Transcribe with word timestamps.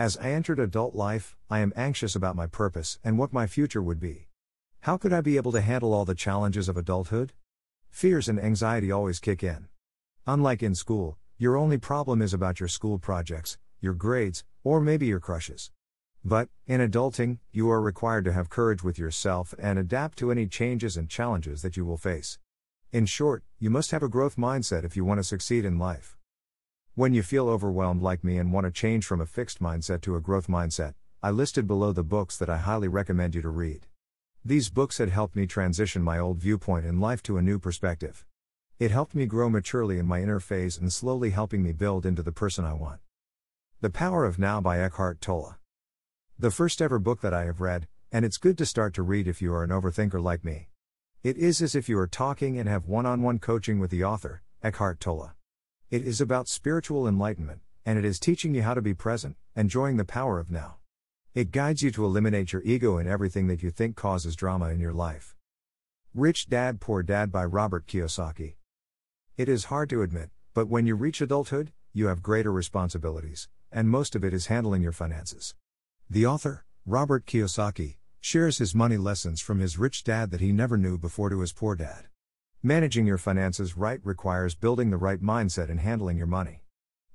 As 0.00 0.16
I 0.16 0.30
entered 0.30 0.58
adult 0.58 0.94
life, 0.94 1.36
I 1.50 1.58
am 1.58 1.74
anxious 1.76 2.16
about 2.16 2.34
my 2.34 2.46
purpose 2.46 2.98
and 3.04 3.18
what 3.18 3.34
my 3.34 3.46
future 3.46 3.82
would 3.82 4.00
be. 4.00 4.28
How 4.80 4.96
could 4.96 5.12
I 5.12 5.20
be 5.20 5.36
able 5.36 5.52
to 5.52 5.60
handle 5.60 5.92
all 5.92 6.06
the 6.06 6.14
challenges 6.14 6.70
of 6.70 6.78
adulthood? 6.78 7.34
Fears 7.90 8.26
and 8.26 8.40
anxiety 8.40 8.90
always 8.90 9.20
kick 9.20 9.42
in. 9.42 9.68
Unlike 10.26 10.62
in 10.62 10.74
school, 10.74 11.18
your 11.36 11.58
only 11.58 11.76
problem 11.76 12.22
is 12.22 12.32
about 12.32 12.60
your 12.60 12.68
school 12.70 12.98
projects, 12.98 13.58
your 13.82 13.92
grades, 13.92 14.42
or 14.64 14.80
maybe 14.80 15.04
your 15.04 15.20
crushes. 15.20 15.70
But, 16.24 16.48
in 16.66 16.80
adulting, 16.80 17.40
you 17.52 17.70
are 17.70 17.82
required 17.82 18.24
to 18.24 18.32
have 18.32 18.48
courage 18.48 18.82
with 18.82 18.98
yourself 18.98 19.52
and 19.58 19.78
adapt 19.78 20.16
to 20.20 20.30
any 20.30 20.46
changes 20.46 20.96
and 20.96 21.10
challenges 21.10 21.60
that 21.60 21.76
you 21.76 21.84
will 21.84 21.98
face. 21.98 22.38
In 22.90 23.04
short, 23.04 23.44
you 23.58 23.68
must 23.68 23.90
have 23.90 24.02
a 24.02 24.08
growth 24.08 24.36
mindset 24.36 24.82
if 24.84 24.96
you 24.96 25.04
want 25.04 25.18
to 25.18 25.24
succeed 25.24 25.66
in 25.66 25.78
life. 25.78 26.16
When 26.96 27.14
you 27.14 27.22
feel 27.22 27.48
overwhelmed 27.48 28.02
like 28.02 28.24
me 28.24 28.36
and 28.36 28.52
want 28.52 28.64
to 28.66 28.72
change 28.72 29.06
from 29.06 29.20
a 29.20 29.26
fixed 29.26 29.62
mindset 29.62 30.00
to 30.02 30.16
a 30.16 30.20
growth 30.20 30.48
mindset, 30.48 30.94
I 31.22 31.30
listed 31.30 31.68
below 31.68 31.92
the 31.92 32.02
books 32.02 32.36
that 32.36 32.50
I 32.50 32.56
highly 32.56 32.88
recommend 32.88 33.36
you 33.36 33.42
to 33.42 33.48
read. 33.48 33.86
These 34.44 34.70
books 34.70 34.98
had 34.98 35.08
helped 35.08 35.36
me 35.36 35.46
transition 35.46 36.02
my 36.02 36.18
old 36.18 36.38
viewpoint 36.38 36.86
in 36.86 36.98
life 36.98 37.22
to 37.24 37.36
a 37.36 37.42
new 37.42 37.60
perspective. 37.60 38.26
It 38.80 38.90
helped 38.90 39.14
me 39.14 39.26
grow 39.26 39.48
maturely 39.48 39.98
in 40.00 40.06
my 40.06 40.20
inner 40.20 40.40
phase 40.40 40.76
and 40.76 40.92
slowly 40.92 41.30
helping 41.30 41.62
me 41.62 41.72
build 41.72 42.04
into 42.04 42.24
the 42.24 42.32
person 42.32 42.64
I 42.64 42.72
want. 42.72 43.00
The 43.80 43.90
Power 43.90 44.24
of 44.24 44.38
Now 44.38 44.60
by 44.60 44.80
Eckhart 44.80 45.20
Tolle. 45.20 45.56
The 46.38 46.50
first 46.50 46.82
ever 46.82 46.98
book 46.98 47.20
that 47.20 47.32
I 47.32 47.44
have 47.44 47.60
read, 47.60 47.86
and 48.10 48.24
it's 48.24 48.36
good 48.36 48.58
to 48.58 48.66
start 48.66 48.94
to 48.94 49.02
read 49.02 49.28
if 49.28 49.40
you 49.40 49.54
are 49.54 49.62
an 49.62 49.70
overthinker 49.70 50.20
like 50.20 50.44
me. 50.44 50.68
It 51.22 51.36
is 51.36 51.62
as 51.62 51.76
if 51.76 51.88
you 51.88 51.96
are 51.98 52.08
talking 52.08 52.58
and 52.58 52.68
have 52.68 52.88
one 52.88 53.06
on 53.06 53.22
one 53.22 53.38
coaching 53.38 53.78
with 53.78 53.92
the 53.92 54.02
author, 54.02 54.42
Eckhart 54.60 54.98
Tolle. 54.98 55.34
It 55.90 56.06
is 56.06 56.20
about 56.20 56.46
spiritual 56.46 57.08
enlightenment, 57.08 57.62
and 57.84 57.98
it 57.98 58.04
is 58.04 58.20
teaching 58.20 58.54
you 58.54 58.62
how 58.62 58.74
to 58.74 58.80
be 58.80 58.94
present, 58.94 59.34
enjoying 59.56 59.96
the 59.96 60.04
power 60.04 60.38
of 60.38 60.48
now. 60.48 60.76
It 61.34 61.50
guides 61.50 61.82
you 61.82 61.90
to 61.90 62.04
eliminate 62.04 62.52
your 62.52 62.62
ego 62.62 62.98
in 62.98 63.08
everything 63.08 63.48
that 63.48 63.60
you 63.60 63.72
think 63.72 63.96
causes 63.96 64.36
drama 64.36 64.68
in 64.68 64.78
your 64.78 64.92
life. 64.92 65.34
Rich 66.14 66.48
Dad 66.48 66.80
Poor 66.80 67.02
Dad 67.02 67.32
by 67.32 67.44
Robert 67.44 67.88
Kiyosaki. 67.88 68.54
It 69.36 69.48
is 69.48 69.64
hard 69.64 69.90
to 69.90 70.02
admit, 70.02 70.30
but 70.54 70.68
when 70.68 70.86
you 70.86 70.94
reach 70.94 71.20
adulthood, 71.20 71.72
you 71.92 72.06
have 72.06 72.22
greater 72.22 72.52
responsibilities, 72.52 73.48
and 73.72 73.90
most 73.90 74.14
of 74.14 74.22
it 74.22 74.32
is 74.32 74.46
handling 74.46 74.82
your 74.82 74.92
finances. 74.92 75.56
The 76.08 76.24
author, 76.24 76.64
Robert 76.86 77.26
Kiyosaki, 77.26 77.96
shares 78.20 78.58
his 78.58 78.76
money 78.76 78.96
lessons 78.96 79.40
from 79.40 79.58
his 79.58 79.76
rich 79.76 80.04
dad 80.04 80.30
that 80.30 80.40
he 80.40 80.52
never 80.52 80.76
knew 80.76 80.98
before 80.98 81.30
to 81.30 81.40
his 81.40 81.52
poor 81.52 81.74
dad. 81.74 82.06
Managing 82.62 83.06
your 83.06 83.16
finances 83.16 83.74
right 83.74 84.00
requires 84.04 84.54
building 84.54 84.90
the 84.90 84.98
right 84.98 85.22
mindset 85.22 85.70
in 85.70 85.78
handling 85.78 86.18
your 86.18 86.26
money. 86.26 86.62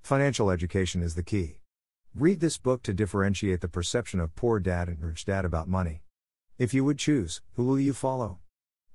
Financial 0.02 0.50
education 0.50 1.04
is 1.04 1.14
the 1.14 1.22
key. 1.22 1.60
Read 2.16 2.40
this 2.40 2.58
book 2.58 2.82
to 2.82 2.96
differentiate 2.96 3.62
the 3.62 3.68
perception 3.68 4.20
of 4.20 4.36
poor 4.36 4.60
dad 4.60 4.88
and 4.88 5.00
rich 5.00 5.24
dad 5.24 5.46
about 5.46 5.68
money. 5.68 6.02
If 6.58 6.74
you 6.74 6.84
would 6.84 6.98
choose, 6.98 7.44
who 7.54 7.64
will 7.64 7.80
you 7.80 7.94
follow? 7.94 8.40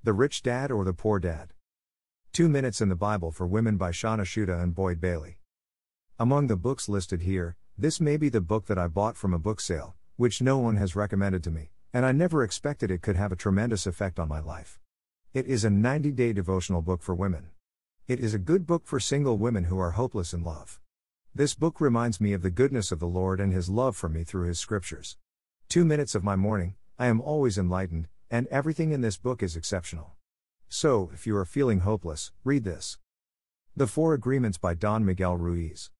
The 0.03 0.11
rich 0.11 0.43
dad 0.43 0.71
or 0.71 0.83
the 0.83 0.91
poor 0.91 1.19
dad? 1.19 1.53
Two 2.33 2.49
Minutes 2.49 2.81
in 2.81 2.89
the 2.89 2.97
Bible 2.97 3.31
for 3.31 3.47
Women 3.47 3.77
by 3.77 3.91
Shauna 3.91 4.23
Shuta 4.23 4.61
and 4.61 4.75
Boyd 4.75 4.99
Bailey. 4.99 5.37
Among 6.19 6.47
the 6.47 6.57
books 6.57 6.89
listed 6.89 7.21
here, 7.21 7.55
this 7.77 8.01
may 8.01 8.17
be 8.17 8.27
the 8.27 8.41
book 8.41 8.65
that 8.65 8.77
I 8.77 8.87
bought 8.87 9.15
from 9.15 9.33
a 9.33 9.39
book 9.39 9.61
sale, 9.61 9.95
which 10.17 10.41
no 10.41 10.57
one 10.57 10.75
has 10.75 10.97
recommended 10.97 11.45
to 11.45 11.49
me, 11.49 11.71
and 11.93 12.05
I 12.05 12.11
never 12.11 12.43
expected 12.43 12.91
it 12.91 13.01
could 13.01 13.15
have 13.15 13.31
a 13.31 13.37
tremendous 13.37 13.87
effect 13.87 14.19
on 14.19 14.27
my 14.27 14.41
life. 14.41 14.81
It 15.33 15.47
is 15.47 15.63
a 15.63 15.69
90 15.69 16.11
day 16.11 16.33
devotional 16.33 16.81
book 16.81 17.01
for 17.01 17.15
women. 17.15 17.51
It 18.05 18.19
is 18.19 18.33
a 18.33 18.37
good 18.37 18.67
book 18.67 18.85
for 18.85 18.99
single 18.99 19.37
women 19.37 19.63
who 19.63 19.79
are 19.79 19.91
hopeless 19.91 20.33
in 20.33 20.43
love. 20.43 20.81
This 21.33 21.55
book 21.55 21.79
reminds 21.79 22.19
me 22.19 22.33
of 22.33 22.41
the 22.41 22.51
goodness 22.51 22.91
of 22.91 22.99
the 22.99 23.07
Lord 23.07 23.39
and 23.39 23.53
His 23.53 23.69
love 23.69 23.95
for 23.95 24.09
me 24.09 24.25
through 24.25 24.49
His 24.49 24.59
scriptures. 24.59 25.15
Two 25.69 25.85
minutes 25.85 26.15
of 26.15 26.23
my 26.25 26.35
morning, 26.35 26.75
I 26.99 27.05
am 27.05 27.21
always 27.21 27.57
enlightened, 27.57 28.09
and 28.29 28.45
everything 28.47 28.91
in 28.91 28.99
this 28.99 29.15
book 29.15 29.41
is 29.41 29.55
exceptional. 29.55 30.17
So, 30.67 31.09
if 31.13 31.25
you 31.25 31.37
are 31.37 31.45
feeling 31.45 31.79
hopeless, 31.79 32.33
read 32.43 32.65
this. 32.65 32.97
The 33.73 33.87
Four 33.87 34.13
Agreements 34.13 34.57
by 34.57 34.73
Don 34.73 35.05
Miguel 35.05 35.37
Ruiz. 35.37 35.91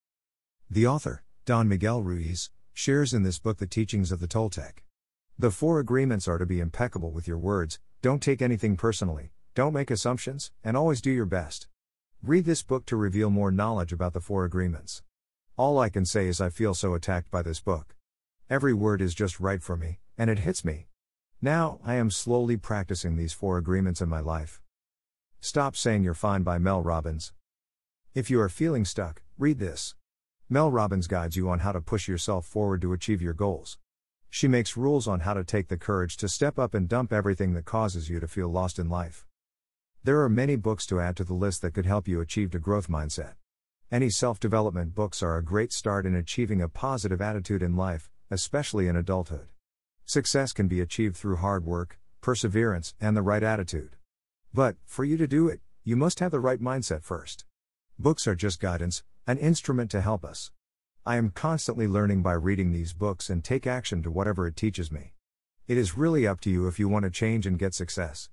The 0.69 0.87
author, 0.87 1.23
Don 1.45 1.69
Miguel 1.69 2.01
Ruiz, 2.01 2.49
shares 2.73 3.13
in 3.13 3.23
this 3.23 3.39
book 3.39 3.59
the 3.59 3.65
teachings 3.65 4.11
of 4.11 4.19
the 4.19 4.27
Toltec. 4.27 4.83
The 5.41 5.49
four 5.49 5.79
agreements 5.79 6.27
are 6.27 6.37
to 6.37 6.45
be 6.45 6.59
impeccable 6.59 7.09
with 7.09 7.27
your 7.27 7.39
words, 7.39 7.79
don't 8.03 8.21
take 8.21 8.43
anything 8.43 8.77
personally, 8.77 9.31
don't 9.55 9.73
make 9.73 9.89
assumptions, 9.89 10.51
and 10.63 10.77
always 10.77 11.01
do 11.01 11.09
your 11.09 11.25
best. 11.25 11.67
Read 12.21 12.45
this 12.45 12.61
book 12.61 12.85
to 12.85 12.95
reveal 12.95 13.31
more 13.31 13.49
knowledge 13.49 13.91
about 13.91 14.13
the 14.13 14.21
four 14.21 14.45
agreements. 14.45 15.01
All 15.57 15.79
I 15.79 15.89
can 15.89 16.05
say 16.05 16.27
is 16.27 16.39
I 16.39 16.51
feel 16.51 16.75
so 16.75 16.93
attacked 16.93 17.31
by 17.31 17.41
this 17.41 17.59
book. 17.59 17.95
Every 18.51 18.75
word 18.75 19.01
is 19.01 19.15
just 19.15 19.39
right 19.39 19.63
for 19.63 19.75
me, 19.75 19.97
and 20.15 20.29
it 20.29 20.37
hits 20.37 20.63
me. 20.63 20.85
Now, 21.41 21.79
I 21.83 21.95
am 21.95 22.11
slowly 22.11 22.55
practicing 22.55 23.15
these 23.15 23.33
four 23.33 23.57
agreements 23.57 23.99
in 23.99 24.09
my 24.09 24.19
life. 24.19 24.61
Stop 25.39 25.75
Saying 25.75 26.03
You're 26.03 26.13
Fine 26.13 26.43
by 26.43 26.59
Mel 26.59 26.83
Robbins. 26.83 27.33
If 28.13 28.29
you 28.29 28.39
are 28.39 28.47
feeling 28.47 28.85
stuck, 28.85 29.23
read 29.39 29.57
this. 29.57 29.95
Mel 30.47 30.69
Robbins 30.69 31.07
guides 31.07 31.35
you 31.35 31.49
on 31.49 31.61
how 31.61 31.71
to 31.71 31.81
push 31.81 32.07
yourself 32.07 32.45
forward 32.45 32.79
to 32.83 32.93
achieve 32.93 33.23
your 33.23 33.33
goals. 33.33 33.79
She 34.33 34.47
makes 34.47 34.77
rules 34.77 35.09
on 35.09 35.19
how 35.19 35.33
to 35.33 35.43
take 35.43 35.67
the 35.67 35.75
courage 35.75 36.15
to 36.17 36.29
step 36.29 36.57
up 36.57 36.73
and 36.73 36.87
dump 36.87 37.11
everything 37.11 37.53
that 37.53 37.65
causes 37.65 38.09
you 38.09 38.21
to 38.21 38.29
feel 38.29 38.47
lost 38.47 38.79
in 38.79 38.87
life. 38.87 39.27
There 40.05 40.21
are 40.21 40.29
many 40.29 40.55
books 40.55 40.85
to 40.87 41.01
add 41.01 41.17
to 41.17 41.25
the 41.25 41.33
list 41.33 41.61
that 41.61 41.73
could 41.73 41.85
help 41.85 42.07
you 42.07 42.21
achieve 42.21 42.55
a 42.55 42.59
growth 42.59 42.87
mindset. 42.87 43.33
Any 43.91 44.09
self 44.09 44.39
development 44.39 44.95
books 44.95 45.21
are 45.21 45.35
a 45.35 45.43
great 45.43 45.73
start 45.73 46.05
in 46.05 46.15
achieving 46.15 46.61
a 46.61 46.69
positive 46.69 47.21
attitude 47.21 47.61
in 47.61 47.75
life, 47.75 48.09
especially 48.31 48.87
in 48.87 48.95
adulthood. 48.95 49.49
Success 50.05 50.53
can 50.53 50.69
be 50.69 50.79
achieved 50.79 51.17
through 51.17 51.35
hard 51.35 51.65
work, 51.65 51.99
perseverance, 52.21 52.95
and 53.01 53.17
the 53.17 53.21
right 53.21 53.43
attitude. 53.43 53.97
But, 54.53 54.77
for 54.85 55.03
you 55.03 55.17
to 55.17 55.27
do 55.27 55.49
it, 55.49 55.59
you 55.83 55.97
must 55.97 56.21
have 56.21 56.31
the 56.31 56.39
right 56.39 56.61
mindset 56.61 57.03
first. 57.03 57.43
Books 57.99 58.25
are 58.27 58.35
just 58.35 58.61
guidance, 58.61 59.03
an 59.27 59.37
instrument 59.39 59.91
to 59.91 59.99
help 59.99 60.23
us. 60.23 60.51
I 61.03 61.15
am 61.15 61.31
constantly 61.31 61.87
learning 61.87 62.21
by 62.21 62.33
reading 62.33 62.71
these 62.71 62.93
books 62.93 63.31
and 63.31 63.43
take 63.43 63.65
action 63.65 64.03
to 64.03 64.11
whatever 64.11 64.45
it 64.45 64.55
teaches 64.55 64.91
me. 64.91 65.13
It 65.67 65.75
is 65.75 65.97
really 65.97 66.27
up 66.27 66.41
to 66.41 66.51
you 66.51 66.67
if 66.67 66.77
you 66.77 66.87
want 66.87 67.05
to 67.05 67.09
change 67.09 67.47
and 67.47 67.57
get 67.57 67.73
success. 67.73 68.29